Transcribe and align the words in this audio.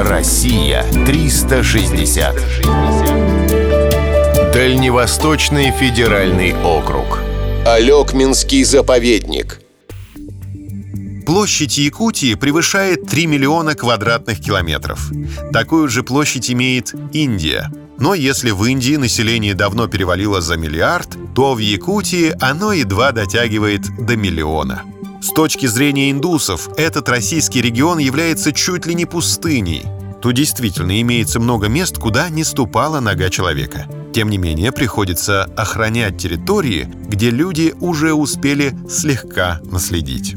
Россия 0.00 0.84
360. 1.06 2.36
Дальневосточный 4.54 5.72
федеральный 5.72 6.54
округ. 6.54 7.18
Алекминский 7.66 8.62
заповедник. 8.62 9.60
Площадь 11.26 11.78
Якутии 11.78 12.34
превышает 12.34 13.08
3 13.08 13.26
миллиона 13.26 13.74
квадратных 13.74 14.38
километров. 14.38 15.10
Такую 15.52 15.88
же 15.88 16.04
площадь 16.04 16.48
имеет 16.48 16.94
Индия. 17.12 17.68
Но 17.98 18.14
если 18.14 18.52
в 18.52 18.62
Индии 18.66 18.94
население 18.94 19.54
давно 19.54 19.88
перевалило 19.88 20.40
за 20.40 20.56
миллиард, 20.56 21.08
то 21.34 21.54
в 21.54 21.58
Якутии 21.58 22.36
оно 22.40 22.72
едва 22.72 23.10
дотягивает 23.10 23.82
до 23.98 24.16
миллиона. 24.16 24.84
С 25.20 25.28
точки 25.28 25.66
зрения 25.66 26.10
индусов, 26.10 26.68
этот 26.76 27.08
российский 27.08 27.60
регион 27.60 27.98
является 27.98 28.52
чуть 28.52 28.86
ли 28.86 28.94
не 28.94 29.04
пустыней. 29.04 29.84
Тут 30.22 30.34
действительно 30.34 31.00
имеется 31.00 31.40
много 31.40 31.68
мест, 31.68 31.98
куда 31.98 32.28
не 32.28 32.44
ступала 32.44 33.00
нога 33.00 33.28
человека. 33.28 33.86
Тем 34.12 34.30
не 34.30 34.38
менее, 34.38 34.72
приходится 34.72 35.44
охранять 35.56 36.18
территории, 36.18 36.88
где 37.08 37.30
люди 37.30 37.74
уже 37.80 38.14
успели 38.14 38.76
слегка 38.88 39.60
наследить. 39.64 40.36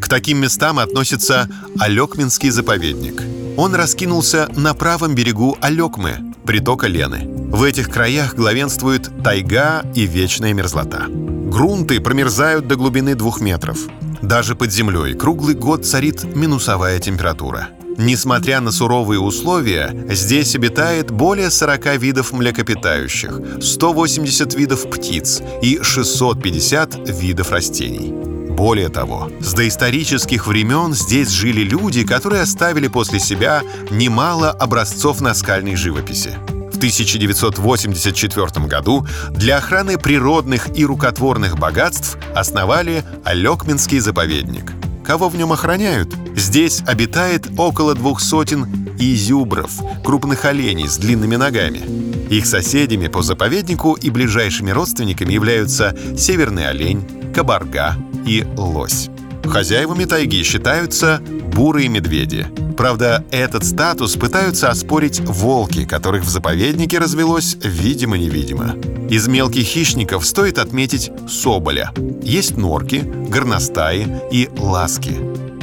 К 0.00 0.08
таким 0.08 0.38
местам 0.38 0.78
относится 0.78 1.48
Алекминский 1.78 2.50
заповедник. 2.50 3.22
Он 3.56 3.74
раскинулся 3.74 4.48
на 4.56 4.74
правом 4.74 5.14
берегу 5.14 5.56
Алекмы, 5.60 6.34
притока 6.46 6.86
Лены. 6.86 7.28
В 7.50 7.62
этих 7.62 7.90
краях 7.90 8.34
главенствует 8.34 9.10
тайга 9.22 9.84
и 9.94 10.06
вечная 10.06 10.54
мерзлота. 10.54 11.06
Грунты 11.08 12.00
промерзают 12.00 12.68
до 12.68 12.76
глубины 12.76 13.14
двух 13.14 13.40
метров. 13.40 13.78
Даже 14.22 14.54
под 14.54 14.72
землей 14.72 15.14
круглый 15.14 15.54
год 15.54 15.86
царит 15.86 16.24
минусовая 16.24 16.98
температура. 16.98 17.68
Несмотря 17.96 18.60
на 18.60 18.70
суровые 18.70 19.20
условия, 19.20 19.94
здесь 20.10 20.54
обитает 20.54 21.10
более 21.10 21.50
40 21.50 21.98
видов 21.98 22.32
млекопитающих, 22.32 23.40
180 23.60 24.54
видов 24.54 24.90
птиц 24.90 25.42
и 25.62 25.80
650 25.82 27.08
видов 27.10 27.50
растений. 27.50 28.12
Более 28.50 28.88
того, 28.90 29.30
с 29.40 29.52
доисторических 29.54 30.46
времен 30.46 30.92
здесь 30.94 31.30
жили 31.30 31.62
люди, 31.62 32.06
которые 32.06 32.42
оставили 32.42 32.88
после 32.88 33.18
себя 33.18 33.62
немало 33.90 34.50
образцов 34.50 35.20
наскальной 35.20 35.76
живописи. 35.76 36.36
1984 36.80 38.66
году 38.66 39.06
для 39.32 39.58
охраны 39.58 39.98
природных 39.98 40.78
и 40.78 40.86
рукотворных 40.86 41.58
богатств 41.58 42.16
основали 42.34 43.04
Алекминский 43.22 43.98
заповедник. 43.98 44.72
Кого 45.04 45.28
в 45.28 45.36
нем 45.36 45.52
охраняют? 45.52 46.14
Здесь 46.34 46.82
обитает 46.86 47.48
около 47.58 47.94
двух 47.94 48.22
сотен 48.22 48.94
изюбров, 48.98 49.72
крупных 50.02 50.46
оленей 50.46 50.88
с 50.88 50.96
длинными 50.96 51.36
ногами. 51.36 51.82
Их 52.30 52.46
соседями 52.46 53.08
по 53.08 53.20
заповеднику 53.20 53.92
и 53.92 54.08
ближайшими 54.08 54.70
родственниками 54.70 55.34
являются 55.34 55.94
северный 56.16 56.66
олень, 56.66 57.06
кабарга 57.34 57.94
и 58.24 58.46
лось. 58.56 59.10
Хозяевами 59.44 60.04
тайги 60.04 60.42
считаются 60.42 61.20
бурые 61.54 61.88
медведи. 61.88 62.46
Правда, 62.76 63.24
этот 63.30 63.64
статус 63.64 64.16
пытаются 64.16 64.70
оспорить 64.70 65.20
волки, 65.20 65.84
которых 65.84 66.22
в 66.22 66.28
заповеднике 66.28 66.98
развелось 66.98 67.56
видимо-невидимо. 67.62 68.76
Из 69.10 69.28
мелких 69.28 69.64
хищников 69.64 70.24
стоит 70.24 70.58
отметить 70.58 71.10
соболя. 71.28 71.92
Есть 72.22 72.56
норки, 72.56 72.98
горностаи 73.28 74.06
и 74.30 74.48
ласки. 74.56 75.16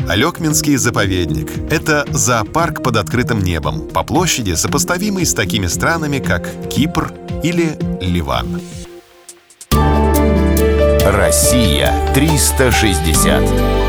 Алекминский 0.08 0.78
заповедник— 0.78 1.50
это 1.70 2.06
зоопарк 2.12 2.82
под 2.82 2.98
открытым 2.98 3.42
небом, 3.42 3.88
по 3.90 4.04
площади 4.04 4.54
сопоставимый 4.54 5.26
с 5.26 5.34
такими 5.34 5.68
странами, 5.68 6.20
как 6.20 6.48
Кипр 6.70 7.12
или 7.44 7.78
Ливан. 8.00 8.62
Россия 11.28 11.92
360. 12.14 13.87